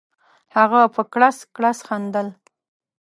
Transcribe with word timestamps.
هغه 0.55 0.81
په 0.95 1.01
کړس 1.13 1.37
کړس 1.55 1.77
خندل. 1.87 2.27